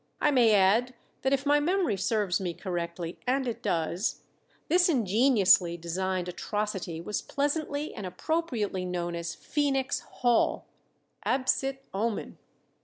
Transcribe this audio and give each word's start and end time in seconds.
_I 0.19 0.31
may 0.31 0.55
add 0.55 0.95
that 1.21 1.31
if 1.31 1.45
my 1.45 1.59
memory 1.59 1.95
serves 1.95 2.41
me 2.41 2.55
correctly 2.55 3.19
and 3.27 3.47
it 3.47 3.61
does 3.61 4.23
this 4.67 4.89
ingeniously 4.89 5.77
designed 5.77 6.27
atrocity 6.27 6.99
was 6.99 7.21
pleasantly 7.21 7.93
and 7.93 8.03
appropriately 8.07 8.83
known 8.83 9.13
as 9.13 9.35
Phenix 9.35 9.99
Hall. 9.99 10.65
_Absit 11.23 11.77
omen! 11.93 12.39